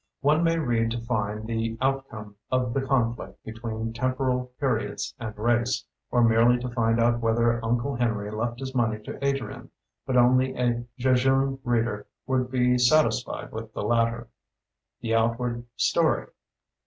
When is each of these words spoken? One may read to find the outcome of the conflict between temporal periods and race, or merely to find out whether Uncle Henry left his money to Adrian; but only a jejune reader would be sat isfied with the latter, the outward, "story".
One 0.21 0.43
may 0.43 0.57
read 0.57 0.89
to 0.93 1.05
find 1.05 1.45
the 1.45 1.77
outcome 1.79 2.35
of 2.51 2.73
the 2.73 2.81
conflict 2.81 3.45
between 3.45 3.93
temporal 3.93 4.51
periods 4.59 5.13
and 5.19 5.37
race, 5.37 5.85
or 6.09 6.23
merely 6.23 6.57
to 6.57 6.69
find 6.69 6.99
out 6.99 7.19
whether 7.19 7.63
Uncle 7.63 7.95
Henry 7.97 8.31
left 8.31 8.59
his 8.61 8.73
money 8.73 8.97
to 9.03 9.23
Adrian; 9.23 9.69
but 10.07 10.17
only 10.17 10.55
a 10.57 10.85
jejune 10.97 11.59
reader 11.63 12.07
would 12.25 12.49
be 12.49 12.79
sat 12.79 13.05
isfied 13.05 13.51
with 13.51 13.73
the 13.75 13.83
latter, 13.83 14.27
the 15.01 15.13
outward, 15.13 15.65
"story". 15.75 16.29